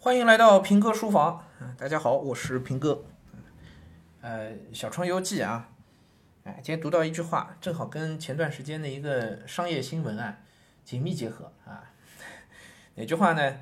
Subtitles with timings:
[0.00, 1.44] 欢迎来到平哥书房。
[1.76, 3.04] 大家好，我是平哥。
[4.20, 5.70] 呃，小窗游记啊，
[6.44, 10.38] 哎，今天读到一句话，正好跟前段时间的一个商业新闻啊
[10.84, 11.90] 紧密结合啊。
[12.94, 13.56] 哪句话呢？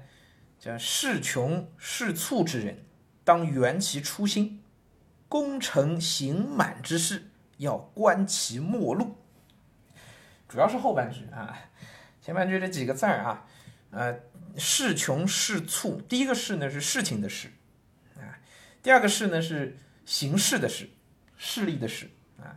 [0.59, 2.85] 叫“事穷事促之人，
[3.25, 4.61] 当圆其初心；
[5.31, 9.17] 功成行满之事，要观其末路。”
[10.47, 11.57] 主要是后半句啊，
[12.21, 13.47] 前半句这几个字儿啊，
[13.91, 14.15] 呃。
[14.59, 17.49] 事穷事促，第一个事呢是事情的事，
[18.17, 18.39] 啊，
[18.83, 20.89] 第二个事呢是形式的事，
[21.37, 22.09] 势力的事
[22.39, 22.57] 啊。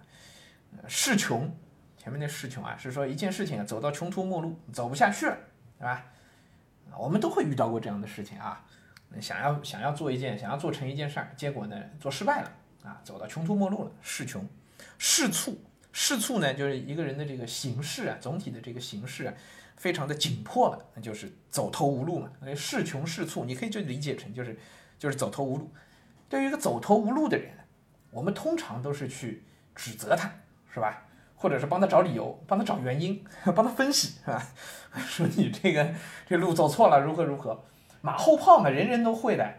[0.87, 1.53] 事穷，
[1.97, 5.37] 前面那事穷啊，是说一件事情啊走到穷途末路，走不下去了，
[5.77, 6.05] 对吧？
[6.97, 8.65] 我们都会遇到过这样的事情啊，
[9.19, 12.51] 想要想要做一件，想要做成一件事儿，结果呢做失败了
[12.83, 13.91] 啊，走到穷途末路了。
[14.01, 14.47] 事穷，
[14.97, 19.33] 事促，事促呢就是一个人的这个形势啊，总体的这个形势啊。
[19.79, 22.29] 非常的紧迫了，那就是走投无路嘛。
[22.53, 24.59] 是穷是促，你可以就理解成就是
[24.99, 25.71] 就是走投无路。
[26.27, 27.49] 对于一个走投无路的人，
[28.11, 30.29] 我们通常都是去指责他，
[30.73, 31.05] 是吧？
[31.37, 33.23] 或者是帮他找理由，帮他找原因，
[33.55, 34.45] 帮他分析，是吧？
[35.07, 35.89] 说你这个
[36.27, 37.63] 这路走错了，如何如何？
[38.01, 39.49] 马后炮嘛，人人都会的，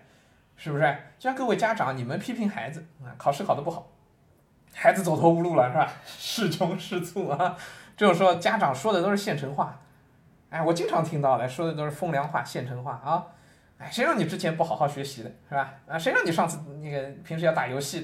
[0.55, 0.83] 是不是？
[1.19, 3.91] 就像各位家长，你们批评孩子啊，考试考得不好，
[4.75, 5.91] 孩子走投无路了，是吧？
[6.05, 7.57] 是穷是促啊，
[7.97, 9.81] 这种时候家长说的都是现成话。
[10.51, 13.25] 哎，我经常听到的说的都是风凉话、现成话啊！
[13.79, 15.73] 哎，谁让你之前不好好学习的，是吧？
[15.89, 18.03] 啊，谁让你上次那个平时要打游戏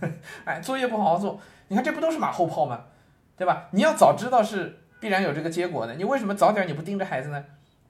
[0.00, 0.08] 的？
[0.44, 2.84] 哎，作业不好好做，你看这不都是马后炮吗？
[3.36, 3.68] 对吧？
[3.72, 7.44] 你要早知道是必然有这个结果的，你为什么早点你不盯着孩子呢？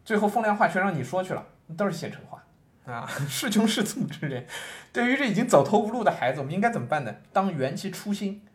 [0.04, 1.44] 最后风凉话全让你说去了，
[1.76, 2.44] 都是现成话
[2.91, 3.06] 啊！
[3.28, 4.46] 是穷事促之人，
[4.92, 7.14] 对于这已经走投无路的孩子，我们应该怎么办呢？
[7.32, 8.46] 当圆其初心。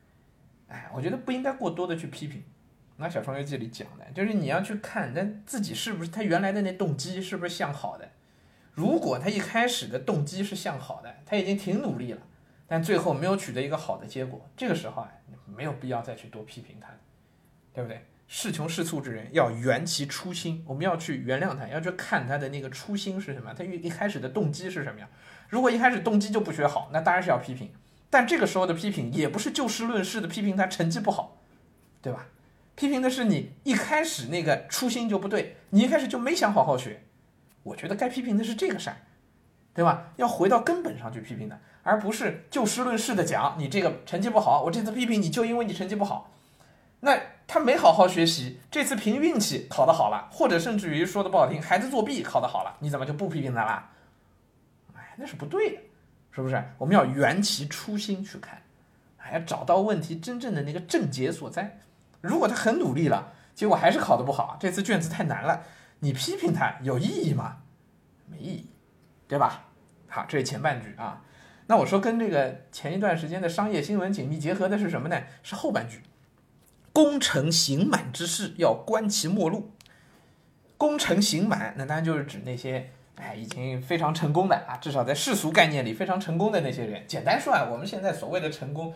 [0.69, 2.41] 哎，我觉得不应该过多的去批评。
[3.02, 8.08] 那小创业记里讲的，就是你要去看他自己是不是他原来的那动机是不是向好的。
[8.73, 12.21] 如果他一开始的动机是向好的，他已经挺努力了，
[12.67, 15.11] 但最后没有取得一个好的结果，这个时候啊，
[15.45, 16.87] 没有必要再去多批评他，
[17.73, 18.05] 对不对？
[18.27, 25.09] 事穷事促之人要圆其初心，我们要去原谅他，要去看他的那个初心是什么，他一一开始的动机是什么样。
[25.49, 27.73] 如果一开始动机就不学好，那当然是要批评，
[28.09, 31.42] 但这个时候的批评也不是就事论事的批评他成绩不好，
[32.02, 32.27] 对吧？
[32.76, 37.04] 批评的是你一开始那个初心就不对，你一开始就没想好好学。
[37.64, 38.98] 我觉得该批评的是这个事儿，
[39.73, 40.11] 对吧？
[40.15, 46.32] 要回到根本上去批评的，而不是就事论事的讲你这个成绩不好，我这次批评你就因为你成绩不好。
[47.02, 53.92] 那他没好好学习，这次凭运气考得好了，或者甚至于说的不好听，孩子作弊考得好了，你怎么就不批评他啦？
[54.95, 55.82] 哎，那是不对的，
[56.32, 56.64] 是不是？
[56.77, 58.61] 我们要圆其初心去看，
[59.17, 61.80] 还要找到问题真正的那个症结所在。
[62.21, 65.64] 如果他很努力了，结果还是考得不好，这次卷子太难了，
[65.99, 67.58] 你批评他有意义吗？
[68.27, 68.70] 没意义，
[69.27, 69.65] 对吧？
[70.08, 71.21] 好，这是前半句啊。
[71.67, 75.21] 那我说跟这个前一段时间的商业新闻紧密结合的是什么呢？
[75.42, 76.02] 是后半句，
[76.93, 79.71] 功成行满之事要观其末路。
[80.77, 87.03] 功成行满，那当然就是指那些哎已经非常成功的啊，至少在世俗概念里非常成功的那些人。
[87.08, 88.93] 简单说啊，我们现在所谓的成功。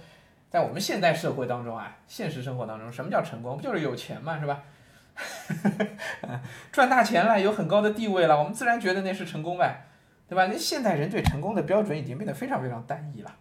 [0.49, 3.57] 在我们现代社会当中啊，现实生活当中，什么叫成功？
[3.57, 4.63] 不就是有钱嘛，是吧？
[6.71, 9.85] 赚大钱了，有很高的地位了，我们自然觉得那是成功呗，
[10.27, 10.47] 对吧？
[10.47, 13.33] 那现代人对成功的标准已经变得非常非常单一了，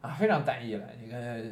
[0.00, 0.84] 啊，非常单一了。
[1.04, 1.44] 那个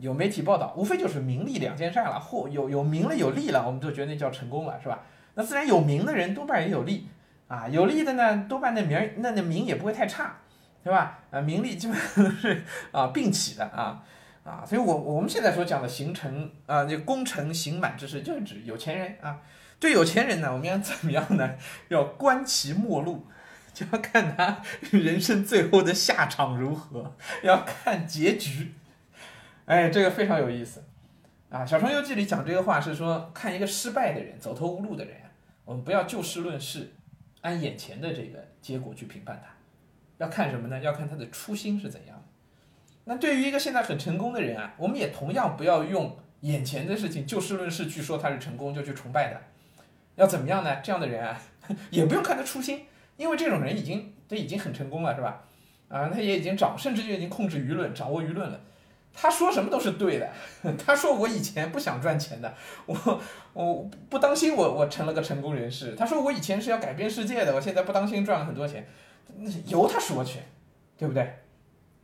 [0.00, 5.00] 有媒体报道，无非就是名利两件事了，或有有名了有利了，我们就觉得那叫成功了，是吧？
[5.34, 7.08] 那自然有名的人多半也有利，
[7.46, 10.36] 啊，有利的呢，多半那名那那名也不会太差，
[10.82, 11.20] 对吧？
[11.30, 14.02] 啊，名利基本都是啊并起的啊。
[14.44, 19.40] 啊，所以，我我们现在所讲的形成啊，这功成行满之事，就是指有钱人啊。
[19.78, 21.54] 对有钱人呢，我们要怎么样呢？
[21.88, 23.26] 要观其末路，
[23.72, 28.74] 就要看他 人生最后的下场如何，要看结局。
[29.66, 30.84] 哎，这个非常有意思
[31.50, 31.60] 啊。
[31.66, 35.16] 《小川游记》里讲这个话是说，看一个失败的人、走投无路的人，
[35.64, 36.92] 我们不要就事论事，
[37.40, 39.52] 按眼前的这个结果去评判他，
[40.18, 40.80] 要看什么呢？
[40.80, 42.21] 要看他的初心是怎样。
[43.04, 49.40] 那对于一个现在很成功的人啊，我们也同样不要用眼前的事情就事论事去说他是成功就去崇拜他，
[50.14, 50.76] 要怎么样呢？
[50.82, 51.40] 这样的人啊，
[51.90, 55.42] 也不用看他初心，因为这种人已经他已经很成功了，是吧？
[55.88, 58.60] 啊，他也已经掌，甚至就已经控制舆论，掌握舆论了。
[59.12, 60.30] 他说什么都是对的。
[60.78, 62.54] 他说我以前不想赚钱的，
[62.86, 63.20] 我
[63.52, 65.94] 我不当心我我成了个成功人士。
[65.96, 68.88] 他说我以前是要改变世界的，我现在不当心赚了很多钱，
[69.66, 70.38] 由他说去，
[70.96, 71.34] 对不对？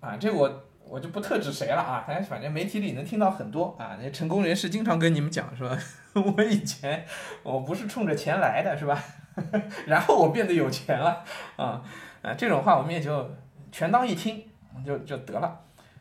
[0.00, 0.64] 啊，这我。
[0.88, 5.76] 我就不特指谁了啊，反正反正媒体里能听到很多啊，那成功人士经常跟你们讲说，
[6.14, 7.04] 我以前
[7.42, 9.02] 我不是冲着钱来的，是吧？
[9.86, 11.22] 然后我变得有钱了
[11.56, 11.84] 啊
[12.22, 12.34] 啊！
[12.34, 13.30] 这种话我们也就
[13.70, 14.44] 全当一听，
[14.84, 15.60] 就就得了。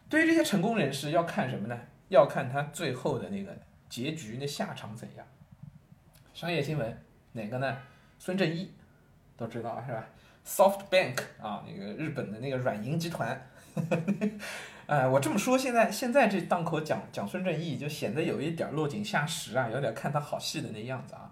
[0.10, 1.78] 对于这些成功人士，要看什么呢？
[2.07, 3.56] 要看他最后的那个
[3.89, 5.28] 结局，那下场怎样。
[6.34, 7.04] 商业新闻
[7.34, 7.78] 哪个呢？
[8.18, 8.74] 孙正义
[9.36, 10.07] 都知道是吧
[10.45, 13.39] ？SoftBank 啊，那个日本的那个软银集团。
[14.88, 21.31] 哎， 我这么说，现在现在这档口讲讲孙正义，就显得有一点落井下石啊，有点看他好戏的那样子啊。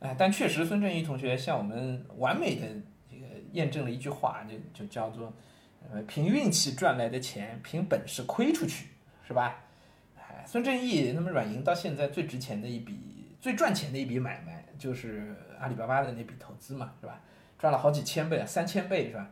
[0.00, 2.66] 哎，但确实，孙正义同学向我们完美的
[3.10, 5.32] 这个验证了一句话，就就叫做，
[5.90, 8.88] 呃，凭运气赚来的钱，凭本事亏出去，
[9.26, 9.60] 是吧？
[10.16, 17.20] 哎，孙正义，那么软银到现在最值钱的一笔、最赚钱的一笔买卖，就是阿里巴巴的那笔投资嘛，是吧？
[17.58, 19.30] 赚了好几千倍啊，三千倍是吧？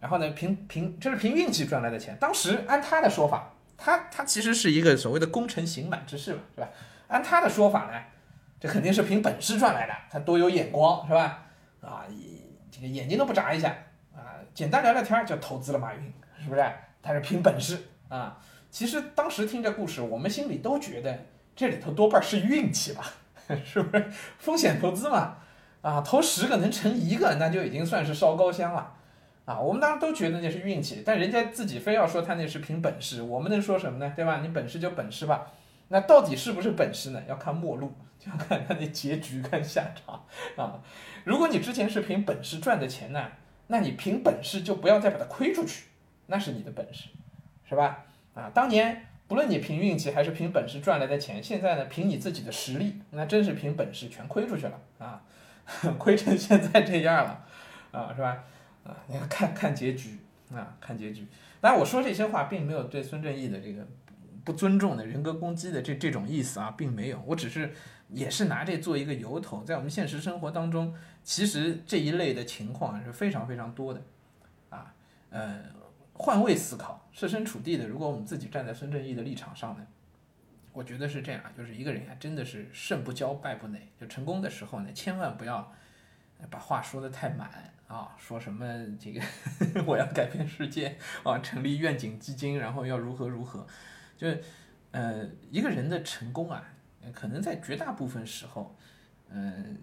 [0.00, 6.68] 然后呢，凭凭这是凭运气赚来的钱，当时按他的说法，他他其实是一个所谓的功成行满之事嘛，是吧？
[7.08, 7.92] 按他的说法呢？
[8.60, 11.44] 这肯定是凭本事赚来的，他多有眼光，是吧？
[11.80, 12.04] 啊，
[12.70, 13.74] 这个眼睛都不眨一下
[14.14, 16.12] 啊，简单聊聊天就投资了马云，
[16.42, 16.64] 是不是？
[17.00, 17.78] 他是凭本事
[18.08, 18.36] 啊。
[18.70, 23.04] 其实当时听这故事，我们心里都觉得这里头多半是运气吧，
[23.64, 24.10] 是不是？
[24.38, 25.36] 风险投资嘛，
[25.80, 28.94] 啊，投十个能成一个，那就已经算是烧高香了
[29.48, 29.58] 啊。
[29.58, 34.12] 我们当时都觉得那是运气，但人家自己非要说他那是凭本事，我们能说什么呢？
[34.14, 34.40] 对吧？
[34.42, 35.50] 你本事就本事吧，
[35.88, 37.22] 那到底是不是本事呢？
[37.26, 37.92] 要看末路。
[38.18, 40.24] 就要看他的结局，看下场
[40.56, 40.82] 啊！
[41.22, 43.30] 如果你之前是凭本事赚的钱呢，
[43.68, 45.84] 那你凭本事就不要再把它亏出去，
[46.26, 47.10] 那是你的本事，
[47.68, 48.06] 是吧？
[48.34, 55.22] 啊，当年不论你凭运气还是凭本事赚来的钱，现在呢凭你自己的实力，那真是凭本事全亏出去了啊！
[55.96, 57.46] 亏成现在这样了
[57.92, 58.42] 啊，是吧？
[58.88, 60.18] 啊，你要看看结局
[60.52, 61.26] 啊，看结局。
[61.60, 63.86] 当然我说这些话并没有对孙正义的这个
[64.44, 67.72] 不尊重的人格攻击的这这种意思啊，并没有，我只是。
[68.10, 74.02] 也是拿这做一个由头，在我们现实生活当中，其实这一类的情况是非常非常多的，
[74.70, 74.94] 啊，
[75.28, 75.62] 呃，
[76.14, 79.86] 换位思考，设身处地的，如果我们自己站在孙正义的立场上呢，
[80.72, 85.70] 我觉得是这样，就是一个人啊，真的是胜不骄败不馁，就成功的时候呢，千万不要
[86.48, 88.64] 把话说的太满啊，说什么
[89.00, 89.20] 这个
[89.84, 93.66] 我要改变世界啊，成立愿景基金，然后要如何如何，
[94.16, 94.28] 就
[94.92, 96.62] 呃，一个人的成功啊。
[97.14, 98.76] 可能在绝大部分时候，
[99.30, 99.78] 嗯，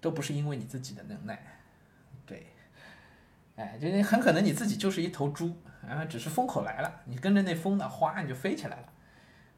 [0.00, 1.40] 都不是因为你自己的能耐，
[2.26, 2.48] 对，
[3.54, 5.56] 哎，就是很可能你自己就是一头猪
[5.86, 8.92] 然啊，只是风口来了，你跟着那风呢，哗你就飞起来了，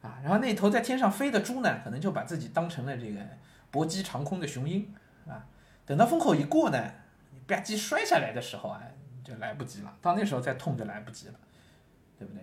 [0.02, 3.20] 啊，然后那头在天上飞的猪呢，可能就把自己当成了这个
[3.72, 4.94] 搏击长空的雄鹰
[5.26, 5.46] 啊，
[5.86, 6.92] 等到风口一过呢，
[7.48, 8.80] 吧唧摔下来的时候啊，
[9.24, 11.34] 就来不及了，到那时候再痛就来不及了，
[12.16, 12.42] 对不对？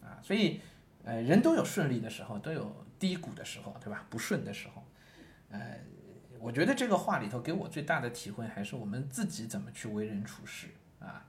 [0.00, 0.60] 啊，所以，
[1.02, 2.84] 呃，人都有顺利的时候，都有。
[2.96, 4.06] 低谷的时候，对吧？
[4.08, 4.82] 不顺的时候，
[5.50, 5.78] 呃，
[6.38, 10.68] 我觉得这个话里头给我最大的体会还是我们自己怎么去为人处事
[11.00, 11.26] 啊，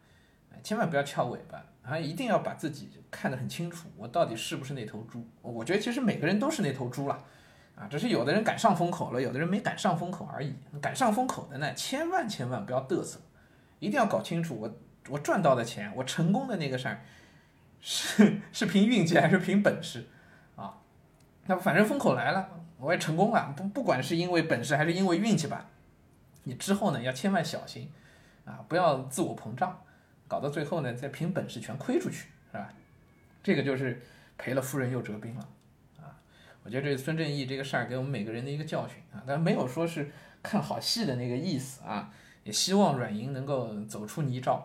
[0.63, 5.27] 千万不要翘尾巴啊，一定要把自己看得很清楚，我到底是不是那头猪？
[5.41, 7.25] 我觉得其实每个人都是那头猪了
[7.75, 10.55] 啊，只是有的人赶上风口了，有的人没赶上风口而已。
[10.81, 13.19] 赶上风口的呢，千万千万不要嘚瑟，
[13.79, 14.73] 一定要搞清楚我
[15.09, 17.01] 我赚到的钱，我成功的那个事儿，
[17.81, 20.07] 是是凭运气还是凭本事？
[20.55, 20.77] 啊
[21.47, 22.49] 那反正风口来了，
[22.79, 23.53] 我也成功了。
[23.55, 25.67] 不不管是因为本事还是因为运气吧，
[26.43, 27.91] 你之后呢要千万小心，
[28.45, 29.81] 啊，不要自我膨胀，
[30.27, 32.69] 搞到最后呢再凭本事全亏出去，是吧？
[33.43, 34.01] 这个就是
[34.37, 35.47] 赔了夫人又折兵了，
[36.65, 42.11] 我觉得这孙正义这个事儿给我们每个人的一个教训啊，但没有说是看好戏的那个意思啊，
[42.43, 44.55] 也希望软银能够走出泥沼，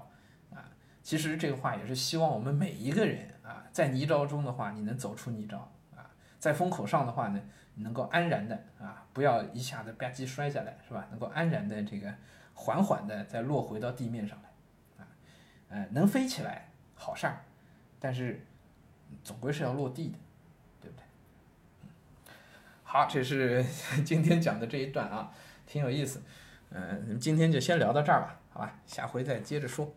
[0.51, 0.65] 啊，
[1.03, 5.59] 其实这个话也是希望我们每一个人啊，在泥沼中的话，你能走出泥沼
[5.95, 6.11] 啊。
[6.39, 7.41] 在风口上的话呢，
[7.75, 11.07] 能够安然的啊，不要一下子吧唧摔下来，是吧？
[11.11, 12.11] 能够安然的这个
[12.55, 15.09] 缓缓的再落回到地面上来，啊，
[15.69, 17.45] 呃，能飞起来好事儿，
[17.99, 18.47] 但是
[19.23, 20.19] 总归是要落地的，
[22.93, 23.65] 好，这是
[24.05, 25.31] 今天讲的这一段啊，
[25.65, 26.21] 挺有意思，
[26.71, 29.95] 嗯，今天就先聊到这儿吧，好吧，下回再接着说。